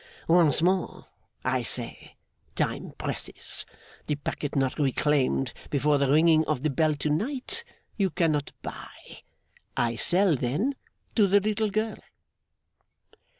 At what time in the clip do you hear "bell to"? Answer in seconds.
6.71-7.09